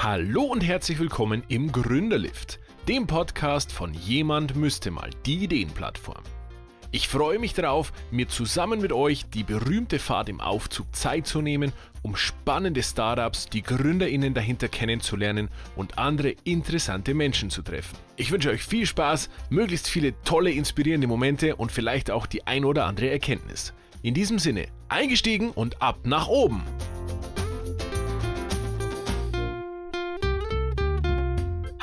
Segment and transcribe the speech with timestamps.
[0.00, 6.22] Hallo und herzlich willkommen im Gründerlift, dem Podcast von Jemand müsste mal die Ideenplattform.
[6.92, 11.42] Ich freue mich darauf, mir zusammen mit euch die berühmte Fahrt im Aufzug Zeit zu
[11.42, 11.72] nehmen,
[12.02, 17.98] um spannende Startups, die Gründerinnen dahinter kennenzulernen und andere interessante Menschen zu treffen.
[18.14, 22.64] Ich wünsche euch viel Spaß, möglichst viele tolle, inspirierende Momente und vielleicht auch die ein
[22.64, 23.74] oder andere Erkenntnis.
[24.02, 26.62] In diesem Sinne, eingestiegen und ab nach oben!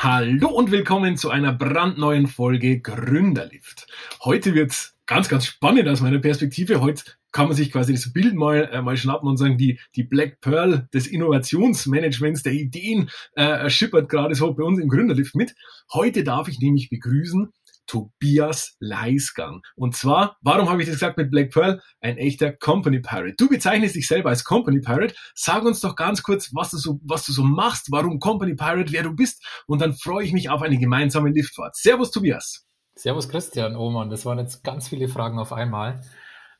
[0.07, 3.87] Hallo und willkommen zu einer brandneuen Folge Gründerlift.
[4.23, 6.79] Heute wird's ganz, ganz spannend aus meiner Perspektive.
[6.79, 10.03] Heute kann man sich quasi das Bild mal, äh, mal schnappen und sagen, die, die
[10.03, 15.55] Black Pearl des Innovationsmanagements, der Ideen, äh, schippert gerade so bei uns im Gründerlift mit.
[15.91, 17.51] Heute darf ich nämlich begrüßen
[17.87, 19.61] Tobias Leisgang.
[19.75, 21.81] Und zwar, warum habe ich das gesagt mit Black Pearl?
[22.01, 23.35] Ein echter Company Pirate.
[23.37, 25.15] Du bezeichnest dich selber als Company Pirate.
[25.33, 28.91] Sag uns doch ganz kurz, was du so, was du so machst, warum Company Pirate,
[28.91, 29.43] wer du bist.
[29.67, 31.75] Und dann freue ich mich auf eine gemeinsame Liftfahrt.
[31.75, 32.65] Servus, Tobias.
[32.95, 33.75] Servus, Christian.
[33.75, 36.01] Oh Mann, das waren jetzt ganz viele Fragen auf einmal.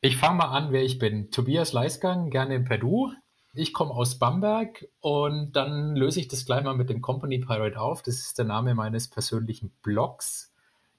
[0.02, 1.32] Ich fange mal an, wer ich bin.
[1.32, 3.12] Tobias Leisgang, gerne in Peru.
[3.54, 7.80] Ich komme aus Bamberg und dann löse ich das gleich mal mit dem Company Pirate
[7.80, 8.02] auf.
[8.02, 10.54] Das ist der Name meines persönlichen Blogs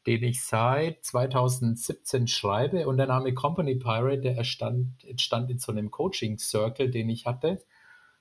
[0.06, 2.86] den ich seit 2017 schreibe.
[2.86, 7.62] Und der Name Company Pirate, der entstand, in so einem Coaching-Circle, den ich hatte.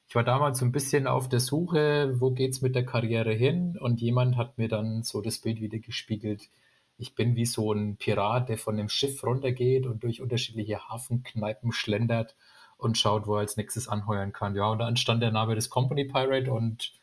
[0.07, 3.77] Ich war damals so ein bisschen auf der Suche, wo geht's mit der Karriere hin?
[3.79, 6.49] Und jemand hat mir dann so das Bild wieder gespiegelt.
[6.97, 11.71] Ich bin wie so ein Pirat, der von dem Schiff runtergeht und durch unterschiedliche Hafenkneipen
[11.71, 12.35] schlendert
[12.77, 14.55] und schaut, wo er als nächstes anheuern kann.
[14.55, 16.93] Ja, und da entstand der Name des Company Pirate und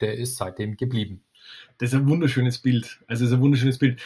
[0.00, 1.25] der ist seitdem geblieben.
[1.78, 3.00] Das ist ein wunderschönes Bild.
[3.06, 4.00] Also das ist ein wunderschönes Bild.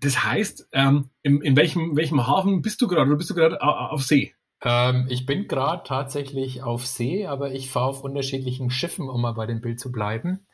[0.00, 3.60] Das heißt, ähm, in, in welchem, welchem Hafen bist du gerade oder bist du gerade
[3.60, 4.34] auf See?
[4.62, 9.32] Ähm, ich bin gerade tatsächlich auf See, aber ich fahre auf unterschiedlichen Schiffen, um mal
[9.32, 10.46] bei dem Bild zu bleiben.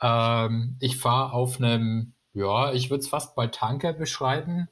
[0.00, 4.68] Ähm, ich fahre auf einem, ja, ich würde es fast bei Tanker beschreiben,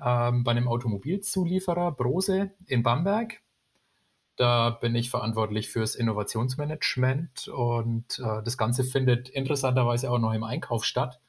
[0.00, 3.40] ähm, bei einem Automobilzulieferer Brose in Bamberg.
[4.36, 10.44] Da bin ich verantwortlich fürs Innovationsmanagement und äh, das Ganze findet interessanterweise auch noch im
[10.44, 11.20] Einkauf statt.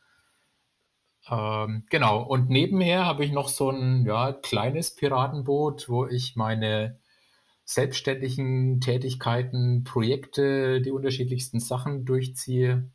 [1.29, 6.99] Ähm, genau, und nebenher habe ich noch so ein ja, kleines Piratenboot, wo ich meine
[7.65, 12.89] selbstständigen Tätigkeiten, Projekte, die unterschiedlichsten Sachen durchziehe.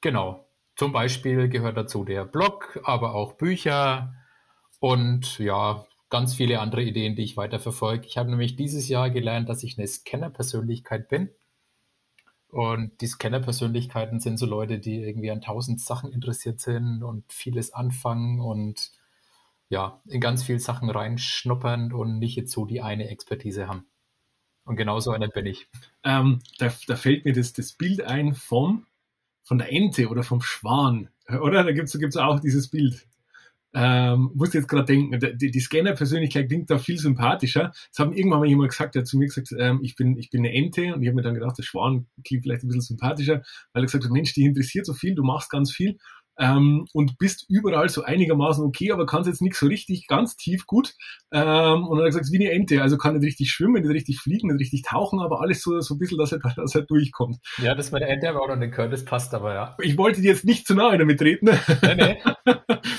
[0.00, 4.14] Genau, zum Beispiel gehört dazu der Blog, aber auch Bücher
[4.78, 8.06] und ja, ganz viele andere Ideen, die ich weiterverfolge.
[8.06, 11.30] Ich habe nämlich dieses Jahr gelernt, dass ich eine Scanner-Persönlichkeit bin.
[12.48, 17.74] Und die Scanner-Persönlichkeiten sind so Leute, die irgendwie an tausend Sachen interessiert sind und vieles
[17.74, 18.92] anfangen und
[19.68, 23.86] ja, in ganz viele Sachen reinschnuppern und nicht jetzt so die eine Expertise haben.
[24.64, 25.68] Und genau so einer bin ich.
[26.04, 28.86] Ähm, da, da, fällt mir das, das Bild ein vom,
[29.42, 31.10] von der Ente oder vom Schwan.
[31.28, 31.64] Oder?
[31.64, 33.07] Da gibt es auch dieses Bild.
[33.80, 37.70] Ähm, muss jetzt gerade denken, die, die Scanner-Persönlichkeit klingt da viel sympathischer.
[37.92, 40.30] Das haben irgendwann mal jemand gesagt, der hat zu mir gesagt, ähm, ich bin, ich
[40.30, 42.96] bin eine Ente und ich habe mir dann gedacht, der Schwan klingt vielleicht ein bisschen
[42.96, 45.96] sympathischer, weil er gesagt hat, Mensch, dich interessiert so viel, du machst ganz viel
[46.38, 50.66] ähm, und bist überall so einigermaßen okay, aber kannst jetzt nicht so richtig ganz tief
[50.66, 50.94] gut.
[51.32, 53.92] Ähm, und dann hat er gesagt, wie eine Ente, also kann nicht richtig schwimmen, nicht
[53.92, 56.82] richtig fliegen, nicht richtig tauchen, aber alles so, so ein bisschen, dass er, dass er
[56.82, 57.38] durchkommt.
[57.58, 59.76] Ja, das mit der Ente aber auch noch nicht gehört, das passt aber, ja.
[59.80, 61.48] Ich wollte dir jetzt nicht zu nahe damit treten.
[61.82, 62.22] Nee, nee.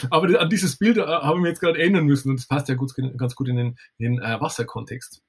[0.09, 2.69] aber an dieses Bild äh, habe ich mir jetzt gerade erinnern müssen und das passt
[2.69, 5.21] ja gut, ganz gut in den, in den äh, Wasserkontext.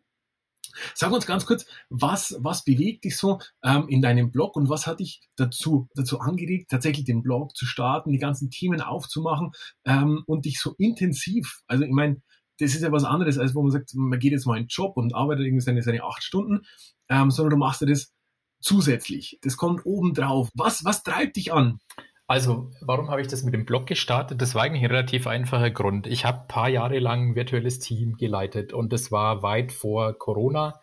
[0.95, 4.87] Sag uns ganz kurz, was, was bewegt dich so ähm, in deinem Blog und was
[4.87, 9.53] hat dich dazu, dazu angeregt, tatsächlich den Blog zu starten, die ganzen Themen aufzumachen
[9.85, 12.23] ähm, und dich so intensiv, also ich meine,
[12.61, 14.69] das ist ja was anderes, als wo man sagt, man geht jetzt mal in den
[14.69, 16.67] Job und arbeitet irgendwie seine, seine acht Stunden,
[17.09, 18.13] ähm, sondern du machst ja das
[18.61, 19.39] zusätzlich.
[19.43, 20.51] Das kommt oben drauf.
[20.55, 21.81] Was, was treibt dich an?
[22.31, 24.41] Also, warum habe ich das mit dem Blog gestartet?
[24.41, 26.07] Das war eigentlich ein relativ einfacher Grund.
[26.07, 30.17] Ich habe ein paar Jahre lang ein virtuelles Team geleitet und das war weit vor
[30.17, 30.81] Corona.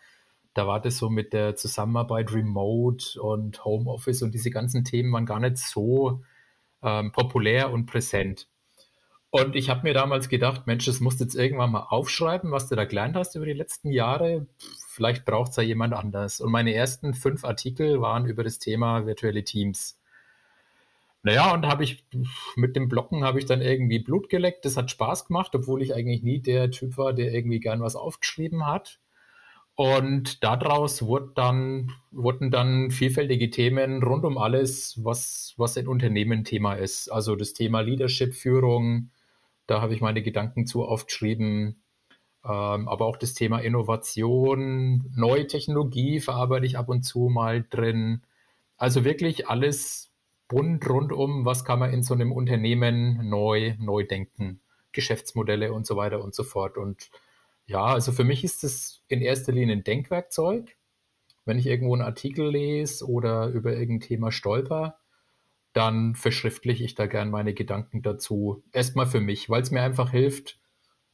[0.52, 5.24] Da war das so mit der Zusammenarbeit Remote und Homeoffice und diese ganzen Themen waren
[5.24, 6.20] gar nicht so
[6.82, 8.46] ähm, populär und präsent.
[9.30, 12.68] Und ich habe mir damals gedacht, Mensch, das musst du jetzt irgendwann mal aufschreiben, was
[12.68, 14.46] du da gelernt hast über die letzten Jahre.
[14.90, 16.42] Vielleicht braucht es ja jemand anders.
[16.42, 19.98] Und meine ersten fünf Artikel waren über das Thema virtuelle Teams.
[21.22, 22.04] Naja, und habe ich
[22.56, 24.64] mit dem Blocken habe ich dann irgendwie Blut geleckt.
[24.64, 27.96] Das hat Spaß gemacht, obwohl ich eigentlich nie der Typ war, der irgendwie gern was
[27.96, 29.00] aufgeschrieben hat.
[29.74, 36.44] Und daraus wurde dann, wurden dann vielfältige Themen rund um alles, was, was ein Unternehmen
[36.44, 37.08] Thema ist.
[37.10, 39.10] Also das Thema Leadership, Führung,
[39.68, 41.82] da habe ich meine Gedanken zu aufgeschrieben.
[42.44, 48.22] Ähm, aber auch das Thema Innovation, neue Technologie verarbeite ich ab und zu mal drin
[48.78, 50.07] Also wirklich alles
[50.48, 54.60] bunt rundum, was kann man in so einem Unternehmen neu, neu denken,
[54.92, 56.78] Geschäftsmodelle und so weiter und so fort.
[56.78, 57.10] Und
[57.66, 60.76] ja, also für mich ist es in erster Linie ein Denkwerkzeug.
[61.44, 64.98] Wenn ich irgendwo einen Artikel lese oder über irgendein Thema stolper,
[65.72, 68.62] dann verschriftliche ich da gern meine Gedanken dazu.
[68.72, 70.58] Erstmal für mich, weil es mir einfach hilft,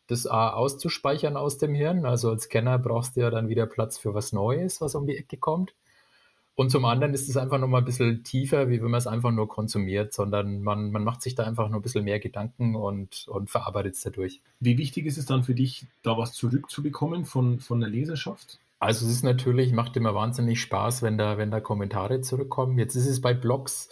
[0.07, 2.07] das A auszuspeichern aus dem Hirn.
[2.07, 5.17] Also als Scanner brauchst du ja dann wieder Platz für was Neues, was um die
[5.17, 5.75] Ecke kommt.
[6.57, 9.33] Und zum anderen ist es einfach nochmal ein bisschen tiefer, wie wenn man es einfach
[9.33, 13.27] nur konsumiert, sondern man, man macht sich da einfach nur ein bisschen mehr Gedanken und,
[13.27, 14.41] und verarbeitet es dadurch.
[14.61, 18.59] Wie wichtig ist es dann für dich, da was zurückzubekommen von, von der Leserschaft?
[18.79, 22.79] Also es ist natürlich, macht immer wahnsinnig Spaß, wenn da, wenn da Kommentare zurückkommen.
[22.79, 23.89] Jetzt ist es bei Blogs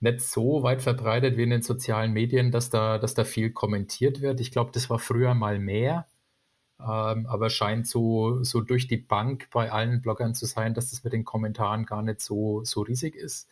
[0.00, 4.22] nicht so weit verbreitet wie in den sozialen Medien, dass da, dass da viel kommentiert
[4.22, 4.40] wird.
[4.40, 6.06] Ich glaube, das war früher mal mehr,
[6.82, 11.04] ähm, aber scheint so, so durch die Bank bei allen Bloggern zu sein, dass das
[11.04, 13.48] mit den Kommentaren gar nicht so, so riesig ist.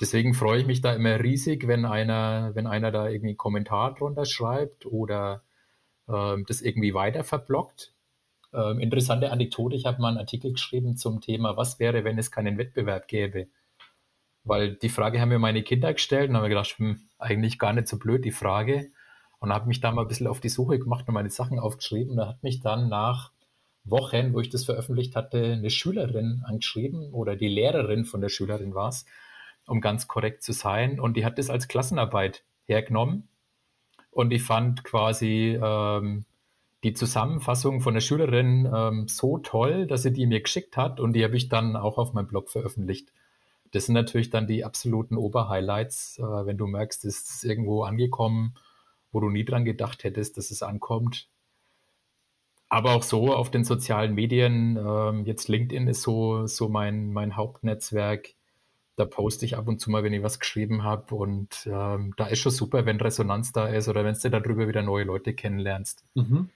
[0.00, 3.94] Deswegen freue ich mich da immer riesig, wenn einer, wenn einer da irgendwie einen Kommentar
[3.94, 5.42] drunter schreibt oder
[6.08, 7.92] ähm, das irgendwie weiter verblockt.
[8.52, 12.30] Ähm, interessante Anekdote, ich habe mal einen Artikel geschrieben zum Thema, was wäre, wenn es
[12.30, 13.48] keinen Wettbewerb gäbe.
[14.44, 17.88] Weil die Frage haben mir meine Kinder gestellt und habe gedacht, hm, eigentlich gar nicht
[17.88, 18.90] so blöd die Frage.
[19.40, 22.16] Und habe mich da mal ein bisschen auf die Suche gemacht und meine Sachen aufgeschrieben.
[22.16, 23.32] Da hat mich dann nach
[23.84, 28.74] Wochen, wo ich das veröffentlicht hatte, eine Schülerin angeschrieben oder die Lehrerin von der Schülerin
[28.74, 29.06] war es,
[29.66, 31.00] um ganz korrekt zu sein.
[31.00, 33.28] Und die hat das als Klassenarbeit hergenommen.
[34.10, 36.26] Und ich fand quasi ähm,
[36.82, 41.00] die Zusammenfassung von der Schülerin ähm, so toll, dass sie die mir geschickt hat.
[41.00, 43.12] Und die habe ich dann auch auf meinem Blog veröffentlicht.
[43.72, 48.54] Das sind natürlich dann die absoluten Oberhighlights, äh, wenn du merkst, es ist irgendwo angekommen,
[49.12, 51.28] wo du nie dran gedacht hättest, dass es ankommt.
[52.68, 57.36] Aber auch so auf den sozialen Medien, ähm, jetzt LinkedIn ist so, so mein, mein
[57.36, 58.34] Hauptnetzwerk.
[58.94, 61.14] Da poste ich ab und zu mal, wenn ich was geschrieben habe.
[61.14, 64.82] Und ähm, da ist schon super, wenn Resonanz da ist oder wenn du darüber wieder
[64.82, 66.04] neue Leute kennenlernst.
[66.14, 66.50] Mhm.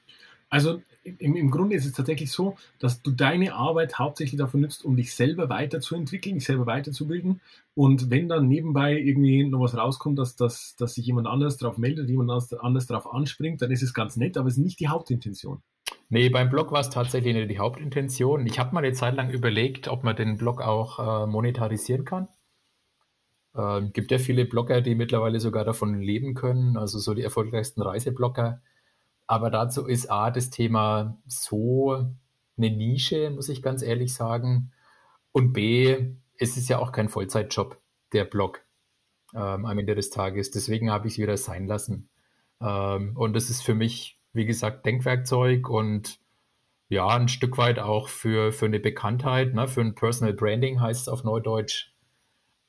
[0.55, 4.85] Also im, im Grunde ist es tatsächlich so, dass du deine Arbeit hauptsächlich dafür nutzt,
[4.85, 7.41] um dich selber weiterzuentwickeln, dich selber weiterzubilden.
[7.75, 11.77] Und wenn dann nebenbei irgendwie noch was rauskommt, dass, dass, dass sich jemand anders darauf
[11.77, 12.31] meldet, jemand
[12.61, 15.61] anders darauf anspringt, dann ist es ganz nett, aber es ist nicht die Hauptintention.
[16.09, 18.47] Nee, beim Blog war es tatsächlich nicht die Hauptintention.
[18.47, 22.29] Ich habe mal eine Zeit lang überlegt, ob man den Blog auch äh, monetarisieren kann.
[23.57, 27.83] Ähm, gibt ja viele Blogger, die mittlerweile sogar davon leben können, also so die erfolgreichsten
[27.83, 28.63] Reiseblogger
[29.27, 32.07] aber dazu ist A, das Thema so
[32.57, 34.73] eine Nische, muss ich ganz ehrlich sagen.
[35.33, 37.81] Und B, es ist ja auch kein Vollzeitjob,
[38.13, 38.65] der Blog
[39.35, 40.51] ähm, am Ende des Tages.
[40.51, 42.09] Deswegen habe ich es wieder sein lassen.
[42.61, 46.19] Ähm, und das ist für mich, wie gesagt, Denkwerkzeug und
[46.89, 51.03] ja, ein Stück weit auch für, für eine Bekanntheit, ne, für ein Personal Branding heißt
[51.03, 51.93] es auf Neudeutsch.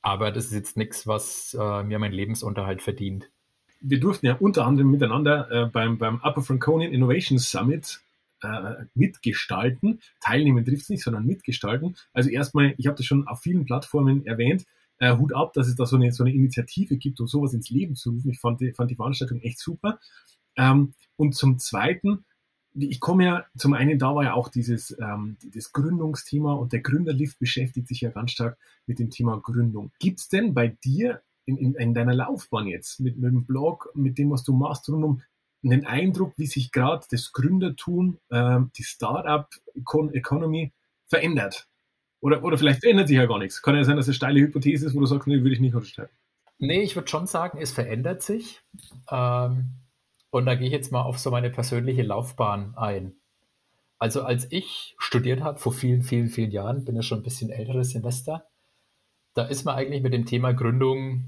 [0.02, 3.30] Aber das ist jetzt nichts, was äh, mir meinen Lebensunterhalt verdient
[3.88, 8.02] wir durften ja unter anderem miteinander äh, beim, beim Upper Franconian Innovation Summit
[8.42, 10.00] äh, mitgestalten.
[10.22, 11.96] Teilnehmen trifft es nicht, sondern mitgestalten.
[12.14, 14.66] Also erstmal, ich habe das schon auf vielen Plattformen erwähnt,
[15.00, 17.70] äh, Hut ab, dass es da so eine, so eine Initiative gibt, um sowas ins
[17.70, 18.32] Leben zu rufen.
[18.32, 20.00] Ich fand die, fand die Veranstaltung echt super.
[20.58, 22.26] Ähm, und zum Zweiten,
[22.74, 26.82] ich komme ja, zum einen, da war ja auch dieses ähm, das Gründungsthema und der
[26.82, 29.92] Gründerlift beschäftigt sich ja ganz stark mit dem Thema Gründung.
[30.00, 33.90] Gibt es denn bei dir in, in, in deiner Laufbahn jetzt, mit, mit dem Blog,
[33.94, 35.22] mit dem, was du machst, rund um
[35.64, 40.74] einen Eindruck, wie sich gerade das Gründertum, äh, die Startup-Economy
[41.08, 41.68] verändert?
[42.22, 43.62] Oder, oder vielleicht verändert sich ja gar nichts.
[43.62, 45.60] Kann ja sein, dass es eine steile Hypothese ist, wo du sagst, nee, würde ich
[45.60, 46.10] nicht unterstellen.
[46.58, 48.62] Nee, ich würde schon sagen, es verändert sich.
[49.12, 49.72] Ähm,
[50.30, 53.16] und da gehe ich jetzt mal auf so meine persönliche Laufbahn ein.
[53.98, 57.50] Also als ich studiert habe, vor vielen, vielen, vielen Jahren, bin ja schon ein bisschen
[57.50, 58.46] älteres Semester,
[59.36, 61.26] da ist man eigentlich mit dem Thema Gründung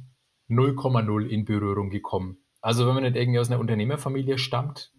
[0.49, 2.39] 0,0 in Berührung gekommen.
[2.61, 4.91] Also wenn man nicht irgendwie aus einer Unternehmerfamilie stammt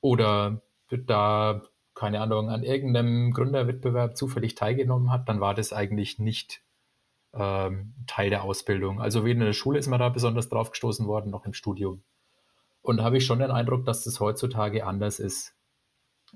[0.00, 1.62] oder da,
[1.94, 6.62] keine Ahnung, an irgendeinem Gründerwettbewerb zufällig teilgenommen hat, dann war das eigentlich nicht
[7.32, 9.00] ähm, Teil der Ausbildung.
[9.00, 12.02] Also weder in der Schule ist man da besonders drauf gestoßen worden, noch im Studium.
[12.82, 15.54] Und da habe ich schon den Eindruck, dass das heutzutage anders ist.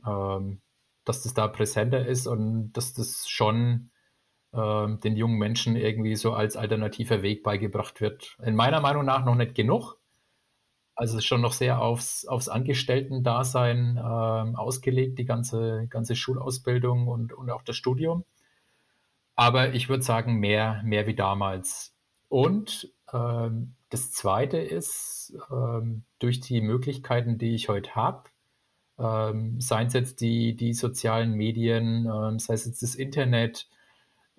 [0.06, 0.60] Ähm,
[1.04, 3.90] dass das da präsenter ist und dass das schon
[4.50, 8.38] den jungen Menschen irgendwie so als alternativer Weg beigebracht wird.
[8.42, 9.96] In meiner Meinung nach noch nicht genug.
[10.94, 17.50] Also schon noch sehr aufs, aufs Angestellten-Dasein ähm, ausgelegt, die ganze, ganze Schulausbildung und, und
[17.50, 18.24] auch das Studium.
[19.36, 21.94] Aber ich würde sagen, mehr, mehr wie damals.
[22.28, 28.24] Und ähm, das Zweite ist, ähm, durch die Möglichkeiten, die ich heute habe,
[28.98, 33.68] ähm, seien es jetzt die, die sozialen Medien, ähm, sei es jetzt das Internet,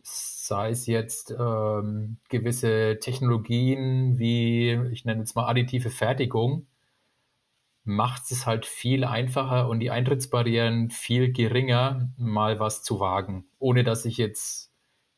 [0.03, 6.67] sei es jetzt ähm, gewisse Technologien wie, ich nenne jetzt mal additive Fertigung,
[7.83, 13.83] macht es halt viel einfacher und die Eintrittsbarrieren viel geringer, mal was zu wagen, ohne
[13.83, 14.69] dass ich jetzt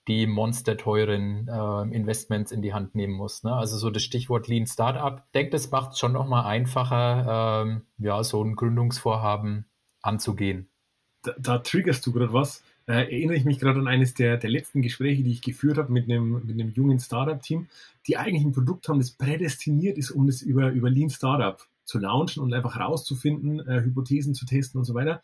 [0.07, 3.43] die monsterteuren äh, Investments in die Hand nehmen muss.
[3.43, 3.53] Ne?
[3.53, 5.21] Also so das Stichwort Lean Startup.
[5.25, 9.65] Ich denke, das macht es schon nochmal einfacher, ähm, ja, so ein Gründungsvorhaben
[10.01, 10.69] anzugehen.
[11.21, 12.63] Da, da triggerst du gerade was.
[12.87, 15.91] Äh, erinnere ich mich gerade an eines der, der letzten Gespräche, die ich geführt habe
[15.91, 17.67] mit einem, mit einem jungen Startup-Team,
[18.07, 21.99] die eigentlich ein Produkt haben, das prädestiniert ist, um das über, über Lean Startup zu
[21.99, 25.21] launchen und einfach rauszufinden, äh, Hypothesen zu testen und so weiter.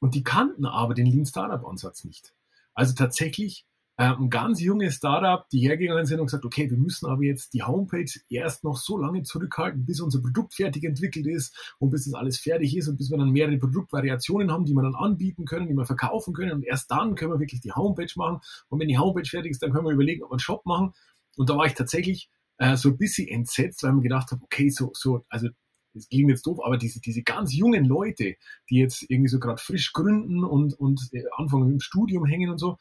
[0.00, 2.32] Und die kannten aber den Lean Startup Ansatz nicht.
[2.74, 3.64] Also tatsächlich
[3.96, 7.62] ein ganz junges Startup, die hergegangen sind und gesagt, okay, wir müssen aber jetzt die
[7.62, 12.14] Homepage erst noch so lange zurückhalten, bis unser Produkt fertig entwickelt ist und bis das
[12.14, 15.68] alles fertig ist und bis wir dann mehrere Produktvariationen haben, die wir dann anbieten können,
[15.68, 16.52] die wir verkaufen können.
[16.52, 18.40] Und erst dann können wir wirklich die Homepage machen.
[18.68, 20.92] Und wenn die Homepage fertig ist, dann können wir überlegen, ob wir einen Shop machen.
[21.36, 24.70] Und da war ich tatsächlich äh, so ein bisschen entsetzt, weil man gedacht habe, okay,
[24.70, 25.48] so, so, also
[25.94, 28.34] das klingt jetzt doof, aber diese, diese ganz jungen Leute,
[28.68, 32.58] die jetzt irgendwie so gerade frisch gründen und, und äh, anfangen im Studium hängen und
[32.58, 32.78] so,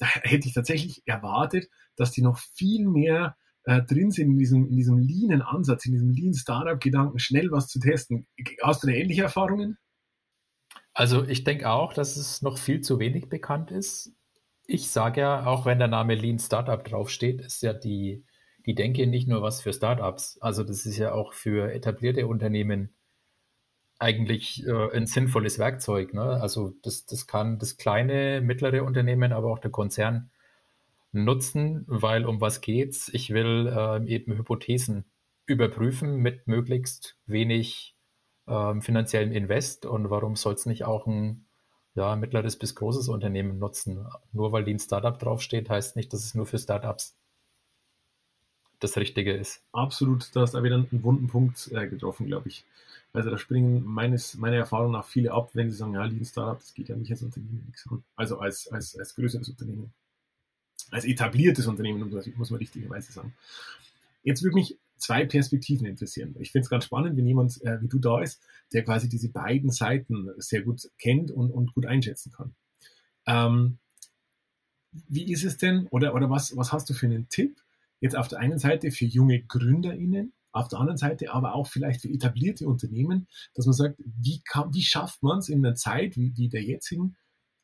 [0.00, 4.66] da hätte ich tatsächlich erwartet, dass die noch viel mehr äh, drin sind in diesem,
[4.66, 8.26] in diesem leanen Ansatz, in diesem lean Startup-Gedanken, schnell was zu testen.
[8.62, 9.76] Hast du da ähnliche Erfahrungen?
[10.94, 14.12] Also ich denke auch, dass es noch viel zu wenig bekannt ist.
[14.66, 18.24] Ich sage ja, auch wenn der Name Lean Startup draufsteht, ist ja die,
[18.66, 20.38] die denke nicht nur was für Startups.
[20.40, 22.94] Also das ist ja auch für etablierte Unternehmen
[24.00, 26.14] eigentlich äh, ein sinnvolles Werkzeug.
[26.14, 26.22] Ne?
[26.22, 30.30] Also das, das kann das kleine, mittlere Unternehmen, aber auch der Konzern
[31.12, 33.08] nutzen, weil um was geht's?
[33.12, 35.04] Ich will äh, eben Hypothesen
[35.46, 37.94] überprüfen mit möglichst wenig
[38.46, 39.84] äh, finanziellem Invest.
[39.84, 41.44] Und warum soll es nicht auch ein
[41.94, 44.06] ja, mittleres bis großes Unternehmen nutzen?
[44.32, 47.16] Nur weil die ein Startup draufsteht, heißt nicht, dass es nur für Startups
[48.78, 49.62] das Richtige ist.
[49.72, 52.64] Absolut, da hast du wieder einen wunden Punkt äh, getroffen, glaube ich.
[53.12, 56.58] Also da springen meines, meiner Erfahrung nach viele ab, wenn sie sagen, ja, Lean Startup,
[56.58, 58.04] das geht ja nicht als Unternehmen nichts an.
[58.16, 59.92] Also als, als, als größeres Unternehmen.
[60.90, 63.34] Als etabliertes Unternehmen, muss man richtigerweise sagen.
[64.22, 66.34] Jetzt würde mich zwei Perspektiven interessieren.
[66.38, 68.40] Ich finde es ganz spannend, wenn jemand äh, wie du da ist,
[68.72, 72.54] der quasi diese beiden Seiten sehr gut kennt und, und gut einschätzen kann.
[73.26, 73.78] Ähm,
[75.08, 77.60] wie ist es denn, oder, oder was, was hast du für einen Tipp,
[78.00, 82.02] Jetzt auf der einen Seite für junge GründerInnen, auf der anderen Seite aber auch vielleicht
[82.02, 86.16] für etablierte Unternehmen, dass man sagt, wie, kann, wie schafft man es in einer Zeit
[86.16, 87.16] wie, wie der jetzigen,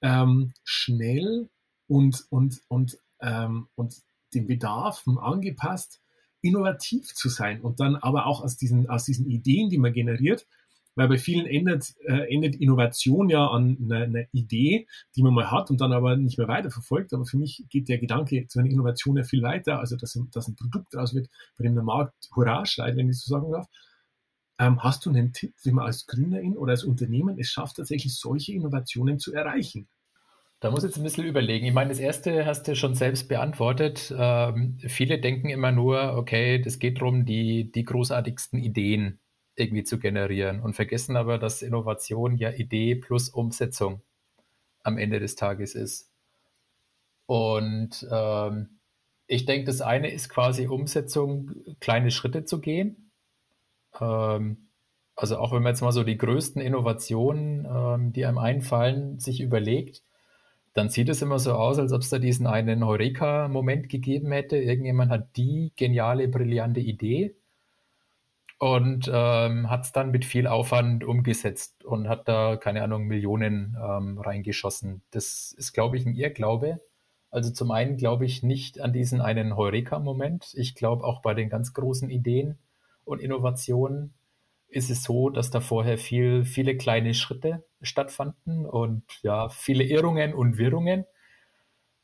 [0.03, 1.49] ähm, schnell
[1.89, 3.97] und, und, und, ähm, und
[4.35, 6.01] den Bedarfen angepasst,
[6.43, 10.47] innovativ zu sein und dann aber auch aus diesen, aus diesen Ideen, die man generiert,
[10.97, 15.51] weil bei vielen endet, äh, endet Innovation ja an einer, einer Idee, die man mal
[15.51, 17.13] hat und dann aber nicht mehr weiterverfolgt.
[17.13, 20.49] Aber für mich geht der Gedanke zu einer Innovation ja viel weiter, also dass, dass
[20.49, 23.69] ein Produkt daraus wird, bei dem der Markt Hurra schreit, wenn ich so sagen darf.
[24.59, 28.15] Ähm, hast du einen Tipp, wie man als Gründerin oder als Unternehmen es schafft, tatsächlich
[28.15, 29.87] solche Innovationen zu erreichen?
[30.61, 31.67] Da muss ich jetzt ein bisschen überlegen.
[31.67, 34.15] Ich meine, das erste hast du schon selbst beantwortet.
[34.17, 39.21] Ähm, viele denken immer nur, okay, das geht darum, die, die großartigsten Ideen
[39.57, 44.03] irgendwie zu generieren und vergessen aber, dass Innovation ja Idee plus Umsetzung
[44.83, 46.11] am Ende des Tages ist.
[47.27, 48.79] Und ähm,
[49.27, 53.11] ich denke, das eine ist quasi Umsetzung, kleine Schritte zu gehen.
[54.01, 54.69] Ähm,
[55.17, 59.41] also auch wenn man jetzt mal so die größten Innovationen, ähm, die einem einfallen, sich
[59.41, 60.03] überlegt,
[60.75, 64.59] dann sieht es immer so aus, als ob es da diesen einen Heureka-Moment gegeben hätte.
[64.59, 67.36] Irgendjemand hat die geniale, brillante Idee
[68.59, 73.77] und ähm, hat es dann mit viel Aufwand umgesetzt und hat da, keine Ahnung, Millionen
[73.79, 75.03] ähm, reingeschossen.
[75.11, 76.81] Das ist, glaube ich, ein Irrglaube.
[77.31, 80.55] Also zum einen glaube ich nicht an diesen einen Heureka-Moment.
[80.55, 82.59] Ich glaube auch bei den ganz großen Ideen
[83.05, 84.15] und Innovationen
[84.69, 90.35] ist es so, dass da vorher viel, viele kleine Schritte stattfanden und ja, viele Irrungen
[90.35, 91.05] und Wirrungen.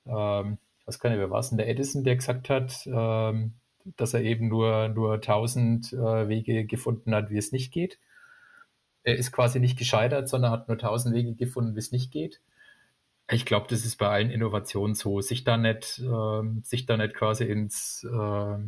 [0.07, 3.55] Ähm, ich weiß gar nicht, wer war es denn, der Edison, der gesagt hat, ähm,
[3.97, 7.99] dass er eben nur, nur 1000 äh, Wege gefunden hat, wie es nicht geht.
[9.05, 12.41] Er ist quasi nicht gescheitert, sondern hat nur 1000 Wege gefunden, wie es nicht geht.
[13.31, 17.15] Ich glaube, das ist bei allen Innovationen so, sich da nicht, äh, sich da nicht
[17.15, 18.59] quasi ins, äh,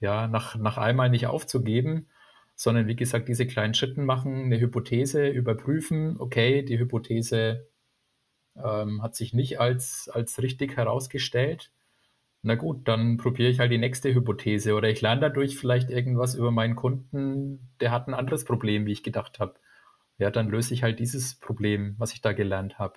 [0.00, 2.08] ja, nach, nach einmal nicht aufzugeben,
[2.56, 7.68] sondern wie gesagt, diese kleinen Schritten machen, eine Hypothese überprüfen, okay, die Hypothese
[8.56, 11.70] ähm, hat sich nicht als, als richtig herausgestellt
[12.42, 16.34] na gut, dann probiere ich halt die nächste Hypothese oder ich lerne dadurch vielleicht irgendwas
[16.34, 19.54] über meinen Kunden, der hat ein anderes Problem, wie ich gedacht habe.
[20.18, 22.94] Ja, dann löse ich halt dieses Problem, was ich da gelernt habe.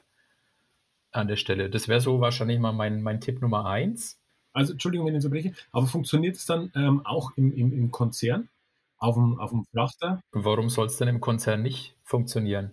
[1.12, 1.70] an der Stelle.
[1.70, 4.20] Das wäre so wahrscheinlich mal mein, mein Tipp Nummer eins.
[4.52, 7.92] Also, Entschuldigung, wenn ich so breche, aber funktioniert es dann ähm, auch im, im, im
[7.92, 8.50] Konzern,
[8.98, 10.22] auf dem, auf dem Frachter?
[10.32, 12.72] Warum soll es denn im Konzern nicht funktionieren?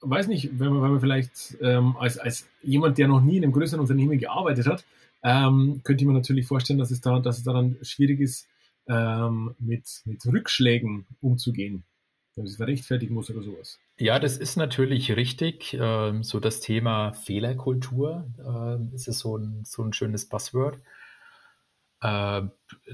[0.00, 3.44] Weiß nicht, wenn man, wenn man vielleicht ähm, als, als jemand, der noch nie in
[3.44, 4.84] einem größeren Unternehmen gearbeitet hat,
[5.26, 8.46] ähm, könnte ich mir natürlich vorstellen, dass es da, dass es da dann schwierig ist,
[8.88, 11.82] ähm, mit, mit Rückschlägen umzugehen,
[12.36, 13.80] wenn man sich rechtfertigen muss oder sowas.
[13.98, 15.76] Ja, das ist natürlich richtig.
[15.78, 20.78] Ähm, so das Thema Fehlerkultur äh, ist es so ein, so ein schönes Buzzword.
[22.02, 22.42] Äh,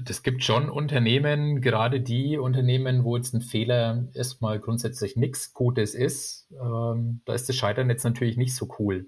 [0.01, 5.93] das gibt schon Unternehmen, gerade die Unternehmen, wo jetzt ein Fehler erstmal grundsätzlich nichts Gutes
[5.93, 9.05] ist, ähm, da ist das Scheitern jetzt natürlich nicht so cool.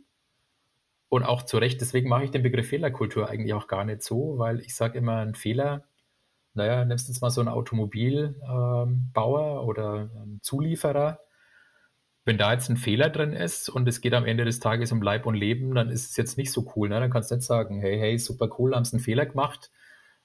[1.10, 4.38] Und auch zu Recht, deswegen mache ich den Begriff Fehlerkultur eigentlich auch gar nicht so,
[4.38, 5.86] weil ich sage immer, ein Fehler,
[6.54, 11.20] naja, nimmst du jetzt mal so einen Automobilbauer ähm, oder einen Zulieferer,
[12.26, 15.02] wenn da jetzt ein Fehler drin ist und es geht am Ende des Tages um
[15.02, 16.90] Leib und Leben, dann ist es jetzt nicht so cool.
[16.90, 17.00] Ne?
[17.00, 19.72] Dann kannst du nicht sagen, hey, hey, super cool, haben sie einen Fehler gemacht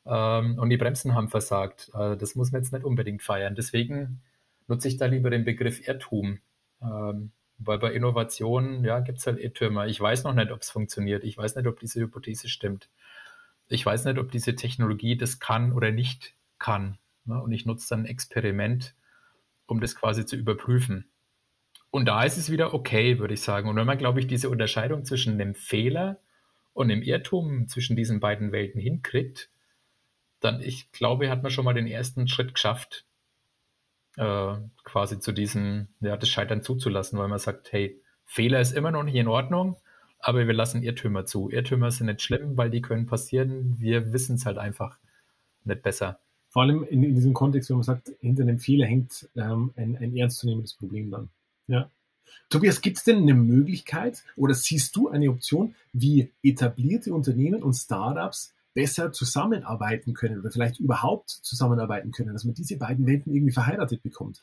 [0.07, 1.91] ähm, und die Bremsen haben versagt.
[1.95, 3.55] Äh, das muss man jetzt nicht unbedingt feiern.
[3.55, 4.23] Deswegen
[4.67, 6.39] nutze ich da lieber den Begriff Irrtum.
[6.83, 7.33] Ähm,
[7.63, 9.87] weil bei Innovationen, ja, gibt es halt Irrtümer.
[9.87, 11.25] Ich weiß noch nicht, ob es funktioniert.
[11.25, 12.89] Ich weiß nicht, ob diese Hypothese stimmt.
[13.69, 16.99] Ich weiß nicht, ob diese Technologie das kann oder nicht kann.
[17.25, 17.41] Ne?
[17.41, 18.95] Und ich nutze dann ein Experiment,
[19.67, 21.11] um das quasi zu überprüfen.
[21.91, 23.69] Und da ist es wieder okay, würde ich sagen.
[23.69, 26.19] Und wenn man, glaube ich, diese Unterscheidung zwischen dem Fehler
[26.73, 29.51] und dem Irrtum zwischen diesen beiden Welten hinkriegt,
[30.41, 33.05] dann, ich glaube, hat man schon mal den ersten Schritt geschafft,
[34.17, 38.91] äh, quasi zu diesem, ja, das Scheitern zuzulassen, weil man sagt, hey, Fehler ist immer
[38.91, 39.77] noch nicht in Ordnung,
[40.19, 41.51] aber wir lassen Irrtümer zu.
[41.51, 43.77] Irrtümer sind nicht schlimm, weil die können passieren.
[43.79, 44.99] Wir wissen es halt einfach
[45.65, 46.21] nicht besser.
[46.51, 49.97] Vor allem in, in, diesem Kontext, wenn man sagt, hinter einem Fehler hängt ähm, ein,
[49.97, 51.29] ein ernstzunehmendes Problem dann.
[51.69, 51.89] Ja.
[52.49, 57.75] Tobias, gibt es denn eine Möglichkeit oder siehst du eine Option, wie etablierte Unternehmen und
[57.75, 63.53] Startups besser zusammenarbeiten können oder vielleicht überhaupt zusammenarbeiten können, dass man diese beiden Welten irgendwie
[63.53, 64.41] verheiratet bekommt?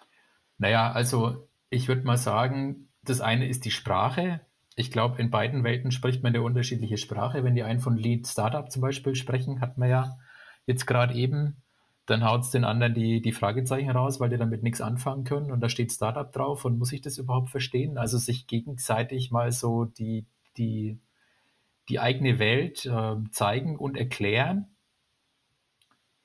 [0.58, 4.42] Naja, also ich würde mal sagen, das eine ist die Sprache.
[4.76, 7.44] Ich glaube, in beiden Welten spricht man eine unterschiedliche Sprache.
[7.44, 10.18] Wenn die einen von Lead Startup zum Beispiel sprechen, hat man ja
[10.66, 11.64] jetzt gerade eben,
[12.06, 15.52] dann haut es den anderen die, die Fragezeichen raus, weil die damit nichts anfangen können
[15.52, 17.98] und da steht Startup drauf und muss ich das überhaupt verstehen?
[17.98, 20.26] Also sich gegenseitig mal so die,
[20.58, 21.00] die
[21.90, 24.68] die eigene Welt äh, zeigen und erklären.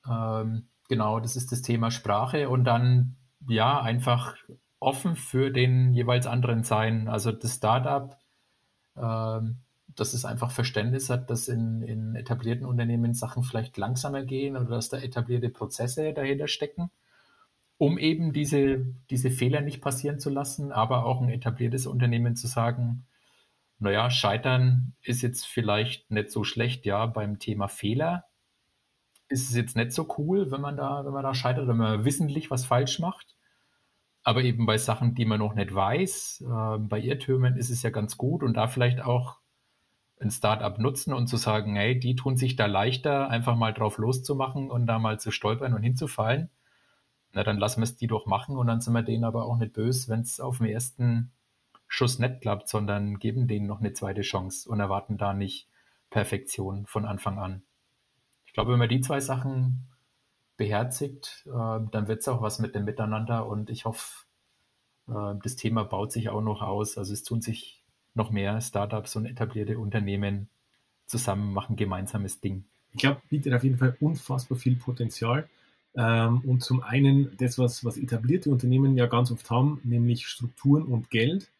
[0.09, 3.15] Ähm, genau, das ist das Thema Sprache und dann
[3.47, 4.35] ja einfach
[4.79, 7.07] offen für den jeweils anderen sein.
[7.07, 8.17] Also das Startup,
[8.97, 9.57] ähm,
[9.95, 14.69] dass es einfach Verständnis hat, dass in, in etablierten Unternehmen Sachen vielleicht langsamer gehen oder
[14.69, 16.89] dass da etablierte Prozesse dahinter stecken,
[17.77, 22.47] um eben diese, diese Fehler nicht passieren zu lassen, aber auch ein etabliertes Unternehmen zu
[22.47, 23.05] sagen,
[23.83, 28.25] naja, Scheitern ist jetzt vielleicht nicht so schlecht, ja, beim Thema Fehler
[29.29, 32.05] ist es jetzt nicht so cool, wenn man da, wenn man da scheitert, wenn man
[32.05, 33.35] wissentlich was falsch macht.
[34.23, 37.89] Aber eben bei Sachen, die man noch nicht weiß, äh, bei Irrtümern ist es ja
[37.89, 39.39] ganz gut und da vielleicht auch
[40.19, 43.97] ein Startup nutzen und zu sagen, hey, die tun sich da leichter, einfach mal drauf
[43.97, 46.49] loszumachen und da mal zu stolpern und hinzufallen.
[47.33, 49.57] Na, dann lassen wir es die doch machen und dann sind wir denen aber auch
[49.57, 51.31] nicht böse, wenn es auf dem ersten
[51.93, 55.67] Schuss nicht klappt, sondern geben denen noch eine zweite Chance und erwarten da nicht
[56.09, 57.61] Perfektion von Anfang an.
[58.47, 59.85] Ich glaube, wenn man die zwei Sachen
[60.57, 64.25] beherzigt, äh, dann wird es auch was mit dem Miteinander und ich hoffe,
[65.07, 66.97] äh, das Thema baut sich auch noch aus.
[66.97, 67.83] Also es tun sich
[68.15, 70.49] noch mehr Startups und etablierte Unternehmen
[71.05, 72.65] zusammen, machen gemeinsames Ding.
[72.93, 75.47] Ich glaube, bietet auf jeden Fall unfassbar viel Potenzial.
[75.95, 80.85] Ähm, und zum einen das, was, was etablierte Unternehmen ja ganz oft haben, nämlich Strukturen
[80.85, 81.51] und Geld.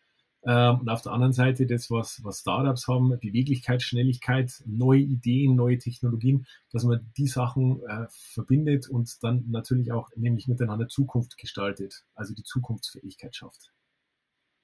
[0.46, 5.56] Ähm, und auf der anderen Seite das, was, was Startups haben, Beweglichkeit, Schnelligkeit, neue Ideen,
[5.56, 11.38] neue Technologien, dass man die Sachen äh, verbindet und dann natürlich auch nämlich miteinander Zukunft
[11.38, 13.72] gestaltet, also die Zukunftsfähigkeit schafft.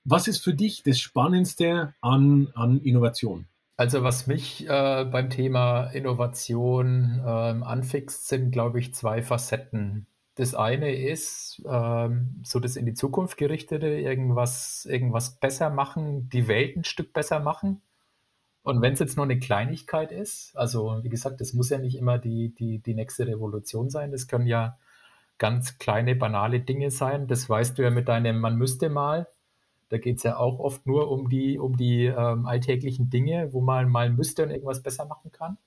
[0.03, 3.47] Was ist für dich das Spannendste an, an Innovation?
[3.77, 10.05] Also was mich äh, beim Thema Innovation äh, anfixt, sind, glaube ich, zwei Facetten.
[10.39, 16.47] Das eine ist ähm, so das in die Zukunft gerichtete, irgendwas, irgendwas besser machen, die
[16.47, 17.81] Welt ein Stück besser machen.
[18.63, 21.97] Und wenn es jetzt nur eine Kleinigkeit ist, also wie gesagt, das muss ja nicht
[21.97, 24.77] immer die, die, die nächste Revolution sein, das können ja
[25.39, 27.27] ganz kleine, banale Dinge sein.
[27.27, 29.27] Das weißt du ja mit deinem Man müsste mal.
[29.89, 33.59] Da geht es ja auch oft nur um die, um die ähm, alltäglichen Dinge, wo
[33.59, 35.57] man mal müsste und irgendwas besser machen kann.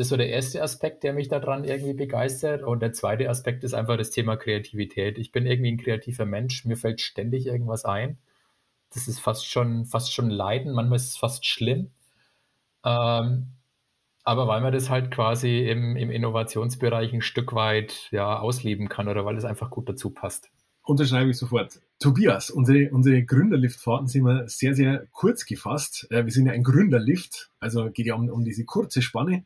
[0.00, 2.62] Das ist so der erste Aspekt, der mich daran irgendwie begeistert.
[2.62, 5.18] Und der zweite Aspekt ist einfach das Thema Kreativität.
[5.18, 8.16] Ich bin irgendwie ein kreativer Mensch, mir fällt ständig irgendwas ein.
[8.94, 11.90] Das ist fast schon, fast schon Leiden, manchmal ist es fast schlimm.
[12.82, 13.48] Ähm,
[14.24, 19.06] aber weil man das halt quasi im, im Innovationsbereich ein Stück weit ja, ausleben kann
[19.06, 20.48] oder weil es einfach gut dazu passt.
[20.82, 21.78] Unterschreibe ich sofort.
[21.98, 26.06] Tobias, unsere, unsere Gründerliftfahrten sind immer sehr, sehr kurz gefasst.
[26.08, 29.44] Wir sind ja ein Gründerlift, also geht ja um, um diese kurze Spanne.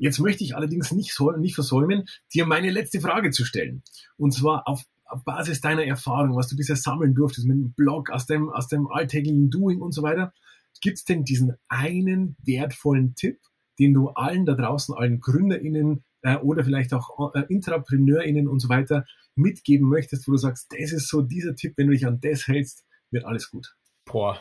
[0.00, 3.82] Jetzt möchte ich allerdings nicht, nicht versäumen, dir meine letzte Frage zu stellen.
[4.16, 4.82] Und zwar auf,
[5.26, 8.88] Basis deiner Erfahrung, was du bisher sammeln durftest mit dem Blog, aus dem, aus dem
[8.88, 10.32] alltäglichen Doing und so weiter.
[10.80, 13.40] Gibt es denn diesen einen wertvollen Tipp,
[13.78, 18.70] den du allen da draußen, allen GründerInnen äh, oder vielleicht auch äh, IntrapreneurInnen und so
[18.70, 22.20] weiter mitgeben möchtest, wo du sagst, das ist so dieser Tipp, wenn du dich an
[22.22, 23.76] das hältst, wird alles gut?
[24.06, 24.40] Boah,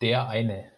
[0.00, 0.75] der eine.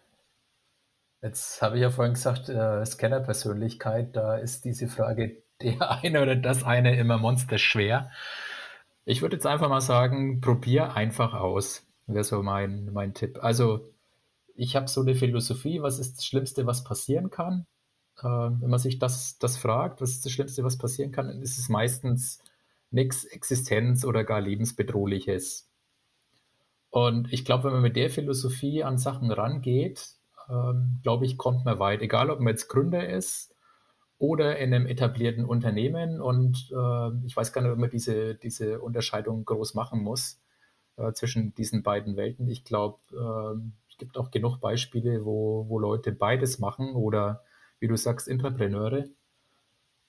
[1.21, 6.35] Jetzt habe ich ja vorhin gesagt, äh, Scanner-Persönlichkeit, da ist diese Frage der eine oder
[6.35, 8.09] das eine immer monsterschwer.
[9.05, 13.39] Ich würde jetzt einfach mal sagen, probier einfach aus, wäre so mein, mein Tipp.
[13.41, 13.89] Also,
[14.55, 17.65] ich habe so eine Philosophie, was ist das Schlimmste, was passieren kann?
[18.19, 21.41] Äh, wenn man sich das, das fragt, was ist das Schlimmste, was passieren kann, dann
[21.41, 22.41] ist es meistens
[22.91, 25.69] nichts Existenz- oder gar lebensbedrohliches.
[26.89, 30.18] Und ich glaube, wenn man mit der Philosophie an Sachen rangeht,
[30.49, 32.01] ähm, glaube ich, kommt man weit.
[32.01, 33.53] Egal, ob man jetzt Gründer ist
[34.17, 36.21] oder in einem etablierten Unternehmen.
[36.21, 40.41] Und äh, ich weiß gar nicht, ob man diese, diese Unterscheidung groß machen muss
[40.97, 42.49] äh, zwischen diesen beiden Welten.
[42.49, 47.43] Ich glaube, äh, es gibt auch genug Beispiele, wo, wo Leute beides machen oder
[47.79, 49.05] wie du sagst, Intrapreneure.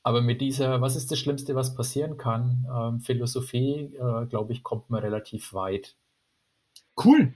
[0.03, 4.62] Aber mit dieser, was ist das Schlimmste, was passieren kann, ähm, Philosophie, äh, glaube ich,
[4.62, 5.94] kommt man relativ weit.
[7.03, 7.35] Cool.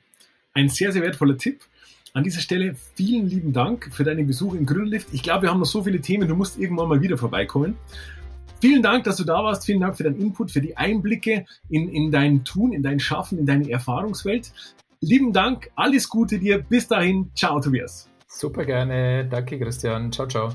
[0.55, 1.63] Ein sehr, sehr wertvoller Tipp.
[2.17, 5.09] An dieser Stelle vielen lieben Dank für deinen Besuch im Grünlift.
[5.11, 7.77] Ich glaube, wir haben noch so viele Themen, du musst irgendwann mal wieder vorbeikommen.
[8.61, 9.67] Vielen Dank, dass du da warst.
[9.67, 13.37] Vielen Dank für deinen Input, für die Einblicke in, in dein Tun, in dein Schaffen,
[13.37, 14.53] in deine Erfahrungswelt.
[15.01, 16.63] Lieben Dank, alles Gute dir.
[16.63, 18.09] Bis dahin, ciao, Tobias.
[18.29, 19.27] Super gerne.
[19.29, 20.13] Danke, Christian.
[20.13, 20.55] Ciao, ciao.